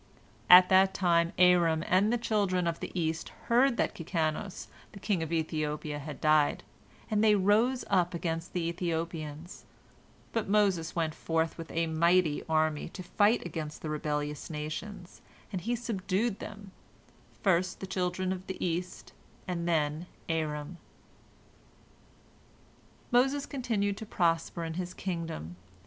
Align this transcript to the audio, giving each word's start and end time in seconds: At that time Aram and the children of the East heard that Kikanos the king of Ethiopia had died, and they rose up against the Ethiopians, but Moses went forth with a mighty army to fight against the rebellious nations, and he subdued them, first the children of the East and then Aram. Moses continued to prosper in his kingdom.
At 0.49 0.69
that 0.69 0.95
time 0.95 1.31
Aram 1.37 1.83
and 1.85 2.11
the 2.11 2.17
children 2.17 2.65
of 2.65 2.79
the 2.79 2.89
East 2.99 3.29
heard 3.49 3.77
that 3.77 3.93
Kikanos 3.93 4.65
the 4.93 4.99
king 4.99 5.21
of 5.21 5.31
Ethiopia 5.31 5.99
had 5.99 6.19
died, 6.19 6.63
and 7.11 7.23
they 7.23 7.35
rose 7.35 7.85
up 7.87 8.15
against 8.15 8.53
the 8.53 8.63
Ethiopians, 8.63 9.63
but 10.33 10.49
Moses 10.49 10.95
went 10.95 11.13
forth 11.13 11.55
with 11.55 11.69
a 11.69 11.85
mighty 11.85 12.43
army 12.49 12.89
to 12.89 13.03
fight 13.03 13.45
against 13.45 13.83
the 13.83 13.91
rebellious 13.91 14.49
nations, 14.49 15.21
and 15.51 15.61
he 15.61 15.75
subdued 15.75 16.39
them, 16.39 16.71
first 17.43 17.79
the 17.79 17.85
children 17.85 18.33
of 18.33 18.47
the 18.47 18.57
East 18.65 19.13
and 19.47 19.67
then 19.67 20.07
Aram. 20.27 20.79
Moses 23.11 23.45
continued 23.45 23.97
to 23.97 24.07
prosper 24.07 24.63
in 24.65 24.73
his 24.73 24.95
kingdom. 24.95 25.57